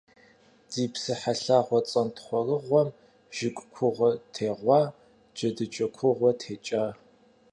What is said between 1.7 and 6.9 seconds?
цӏэнтхъуэрыгъуэм жыг кугъуэ тегъуа, джэдыкӏэ кугъуэ текӏа.